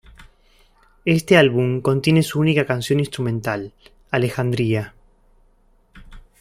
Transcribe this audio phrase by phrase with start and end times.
[1.05, 3.71] Este álbum contiene su única canción instrumental,
[4.09, 4.95] Alejandría.